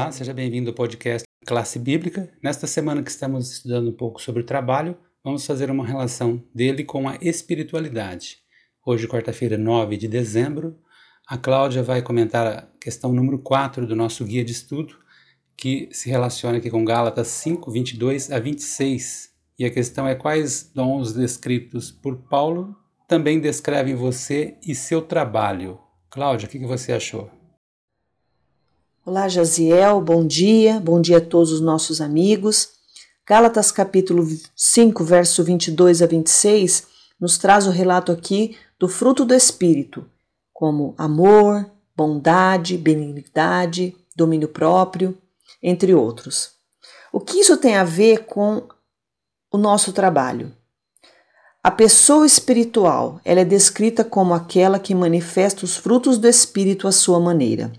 Olá, 0.00 0.10
seja 0.10 0.32
bem-vindo 0.32 0.70
ao 0.70 0.74
podcast 0.74 1.28
Classe 1.44 1.78
Bíblica. 1.78 2.32
Nesta 2.42 2.66
semana 2.66 3.02
que 3.02 3.10
estamos 3.10 3.52
estudando 3.52 3.90
um 3.90 3.92
pouco 3.92 4.18
sobre 4.18 4.40
o 4.40 4.46
trabalho, 4.46 4.96
vamos 5.22 5.44
fazer 5.44 5.70
uma 5.70 5.86
relação 5.86 6.42
dele 6.54 6.84
com 6.84 7.06
a 7.06 7.18
espiritualidade. 7.20 8.38
Hoje, 8.84 9.06
quarta-feira, 9.06 9.58
9 9.58 9.98
de 9.98 10.08
dezembro, 10.08 10.78
a 11.28 11.36
Cláudia 11.36 11.82
vai 11.82 12.00
comentar 12.00 12.46
a 12.46 12.62
questão 12.80 13.12
número 13.12 13.40
4 13.40 13.86
do 13.86 13.94
nosso 13.94 14.24
guia 14.24 14.42
de 14.42 14.52
estudo, 14.52 14.96
que 15.54 15.90
se 15.92 16.08
relaciona 16.08 16.56
aqui 16.56 16.70
com 16.70 16.82
Gálatas 16.82 17.28
5, 17.28 17.70
22 17.70 18.32
a 18.32 18.38
26. 18.38 19.34
E 19.58 19.66
a 19.66 19.70
questão 19.70 20.08
é 20.08 20.14
quais 20.14 20.72
dons 20.74 21.12
descritos 21.12 21.90
por 21.90 22.16
Paulo 22.22 22.74
também 23.06 23.38
descrevem 23.38 23.94
você 23.94 24.56
e 24.66 24.74
seu 24.74 25.02
trabalho. 25.02 25.78
Cláudia, 26.08 26.48
o 26.48 26.50
que 26.50 26.58
você 26.60 26.90
achou? 26.94 27.39
Olá, 29.02 29.30
Jaziel, 29.30 29.98
bom 30.02 30.26
dia, 30.26 30.78
bom 30.78 31.00
dia 31.00 31.16
a 31.16 31.20
todos 31.22 31.50
os 31.52 31.60
nossos 31.62 32.02
amigos. 32.02 32.68
Gálatas 33.26 33.72
capítulo 33.72 34.28
5, 34.54 35.02
verso 35.02 35.42
22 35.42 36.02
a 36.02 36.06
26, 36.06 36.86
nos 37.18 37.38
traz 37.38 37.66
o 37.66 37.70
relato 37.70 38.12
aqui 38.12 38.58
do 38.78 38.88
fruto 38.88 39.24
do 39.24 39.32
Espírito, 39.32 40.04
como 40.52 40.94
amor, 40.98 41.64
bondade, 41.96 42.76
benignidade, 42.76 43.96
domínio 44.14 44.48
próprio, 44.48 45.16
entre 45.62 45.94
outros. 45.94 46.50
O 47.10 47.20
que 47.20 47.38
isso 47.38 47.56
tem 47.56 47.76
a 47.76 47.84
ver 47.84 48.26
com 48.26 48.64
o 49.50 49.56
nosso 49.56 49.94
trabalho? 49.94 50.54
A 51.64 51.70
pessoa 51.70 52.26
espiritual, 52.26 53.18
ela 53.24 53.40
é 53.40 53.46
descrita 53.46 54.04
como 54.04 54.34
aquela 54.34 54.78
que 54.78 54.94
manifesta 54.94 55.64
os 55.64 55.74
frutos 55.74 56.18
do 56.18 56.28
Espírito 56.28 56.86
à 56.86 56.92
sua 56.92 57.18
maneira. 57.18 57.72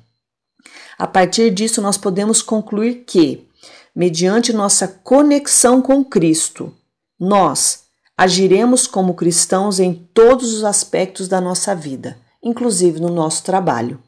A 1.02 1.08
partir 1.08 1.50
disso, 1.50 1.82
nós 1.82 1.98
podemos 1.98 2.44
concluir 2.44 3.06
que, 3.08 3.48
mediante 3.96 4.54
nossa 4.54 4.88
conexão 4.88 5.82
com 5.82 6.06
Cristo, 6.06 6.72
nós 7.20 7.86
agiremos 8.16 8.86
como 8.86 9.16
cristãos 9.16 9.80
em 9.80 9.96
todos 10.14 10.54
os 10.54 10.64
aspectos 10.64 11.28
da 11.28 11.42
nossa 11.42 11.74
vida, 11.74 12.20
inclusive 12.44 13.00
no 13.00 13.10
nosso 13.10 13.44
trabalho. 13.44 14.00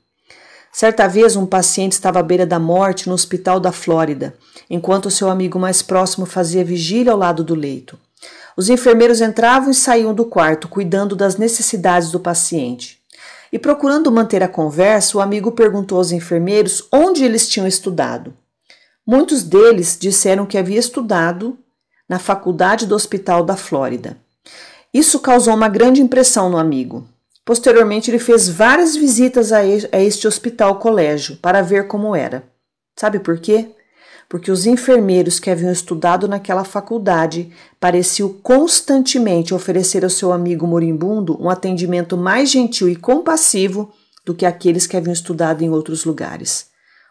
Certa 0.71 1.07
vez, 1.07 1.35
um 1.35 1.47
paciente 1.47 1.93
estava 1.93 2.19
à 2.19 2.23
beira 2.23 2.45
da 2.45 2.59
morte 2.59 3.09
no 3.09 3.15
hospital 3.15 3.59
da 3.59 3.71
Flórida, 3.71 4.35
enquanto 4.69 5.09
seu 5.09 5.31
amigo 5.31 5.57
mais 5.57 5.81
próximo 5.81 6.27
fazia 6.27 6.63
vigília 6.63 7.11
ao 7.11 7.17
lado 7.17 7.43
do 7.43 7.55
leito. 7.55 7.97
Os 8.55 8.69
enfermeiros 8.69 9.19
entravam 9.19 9.71
e 9.71 9.73
saíam 9.73 10.13
do 10.13 10.25
quarto, 10.25 10.67
cuidando 10.67 11.15
das 11.15 11.37
necessidades 11.37 12.11
do 12.11 12.19
paciente. 12.19 13.02
E 13.53 13.59
procurando 13.59 14.11
manter 14.11 14.41
a 14.41 14.47
conversa, 14.47 15.15
o 15.15 15.21
amigo 15.21 15.51
perguntou 15.51 15.99
aos 15.99 16.11
enfermeiros 16.11 16.87
onde 16.91 17.23
eles 17.23 17.47
tinham 17.47 17.67
estudado. 17.67 18.33
Muitos 19.05 19.43
deles 19.43 19.95
disseram 19.95 20.47
que 20.47 20.57
havia 20.57 20.79
estudado 20.79 21.55
na 22.09 22.17
faculdade 22.17 22.87
do 22.87 22.95
Hospital 22.95 23.45
da 23.45 23.55
Flórida. 23.55 24.17
Isso 24.91 25.19
causou 25.19 25.53
uma 25.53 25.69
grande 25.69 26.01
impressão 26.01 26.49
no 26.49 26.57
amigo. 26.57 27.07
Posteriormente, 27.45 28.09
ele 28.09 28.17
fez 28.17 28.49
várias 28.49 28.95
visitas 28.95 29.51
a 29.51 29.63
este 29.63 30.27
hospital 30.27 30.79
colégio 30.79 31.37
para 31.37 31.61
ver 31.61 31.87
como 31.87 32.15
era. 32.15 32.43
Sabe 32.95 33.19
por 33.19 33.37
quê? 33.37 33.69
Porque 34.33 34.49
os 34.49 34.65
enfermeiros 34.65 35.39
que 35.39 35.51
haviam 35.51 35.71
estudado 35.71 36.27
naquela 36.27 36.63
faculdade 36.63 37.51
pareciam 37.79 38.29
constantemente 38.41 39.53
oferecer 39.53 40.03
ao 40.03 40.09
seu 40.09 40.33
amigo 40.33 40.65
moribundo 40.65 41.39
um 41.39 41.51
atendimento 41.51 42.17
mais 42.17 42.49
gentil 42.49 42.89
e 42.89 42.95
compassivo 42.95 43.93
do 44.25 44.33
que 44.33 44.43
aqueles 44.43 44.87
que 44.87 44.97
haviam 44.97 45.13
estudado 45.13 45.61
em 45.61 45.69
outros 45.69 46.03
lugares. 46.03 46.65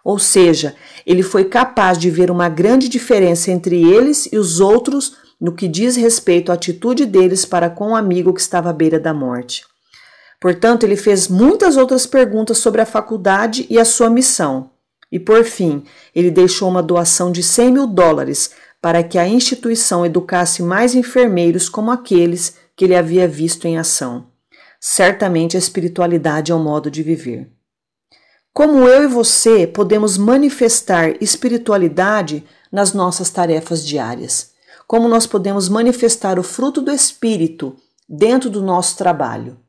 Ou 0.04 0.18
seja, 0.18 0.74
ele 1.06 1.22
foi 1.22 1.44
capaz 1.44 1.96
de 1.96 2.10
ver 2.10 2.28
uma 2.28 2.48
grande 2.48 2.88
diferença 2.88 3.52
entre 3.52 3.80
eles 3.80 4.28
e 4.32 4.36
os 4.36 4.58
outros 4.58 5.12
no 5.40 5.52
que 5.52 5.68
diz 5.68 5.94
respeito 5.94 6.50
à 6.50 6.56
atitude 6.56 7.06
deles 7.06 7.44
para 7.44 7.70
com 7.70 7.92
o 7.92 7.96
amigo 7.96 8.34
que 8.34 8.40
estava 8.40 8.70
à 8.70 8.72
beira 8.72 8.98
da 8.98 9.14
morte. 9.14 9.62
Portanto, 10.40 10.82
ele 10.82 10.96
fez 10.96 11.28
muitas 11.28 11.76
outras 11.76 12.04
perguntas 12.04 12.58
sobre 12.58 12.80
a 12.80 12.84
faculdade 12.84 13.64
e 13.70 13.78
a 13.78 13.84
sua 13.84 14.10
missão, 14.10 14.71
e 15.12 15.20
por 15.20 15.44
fim, 15.44 15.84
ele 16.14 16.30
deixou 16.30 16.70
uma 16.70 16.82
doação 16.82 17.30
de 17.30 17.42
100 17.42 17.70
mil 17.70 17.86
dólares 17.86 18.52
para 18.80 19.02
que 19.02 19.18
a 19.18 19.28
instituição 19.28 20.06
educasse 20.06 20.62
mais 20.62 20.94
enfermeiros 20.94 21.68
como 21.68 21.90
aqueles 21.90 22.56
que 22.74 22.86
ele 22.86 22.96
havia 22.96 23.28
visto 23.28 23.66
em 23.66 23.76
ação. 23.76 24.26
Certamente 24.80 25.54
a 25.54 25.58
espiritualidade 25.58 26.50
é 26.50 26.54
um 26.54 26.62
modo 26.62 26.90
de 26.90 27.02
viver. 27.02 27.52
Como 28.54 28.88
eu 28.88 29.04
e 29.04 29.06
você 29.06 29.66
podemos 29.66 30.16
manifestar 30.16 31.14
espiritualidade 31.22 32.44
nas 32.72 32.92
nossas 32.92 33.30
tarefas 33.30 33.86
diárias? 33.86 34.50
Como 34.86 35.08
nós 35.08 35.26
podemos 35.26 35.68
manifestar 35.68 36.38
o 36.38 36.42
fruto 36.42 36.80
do 36.80 36.90
Espírito 36.90 37.76
dentro 38.08 38.50
do 38.50 38.62
nosso 38.62 38.96
trabalho? 38.96 39.61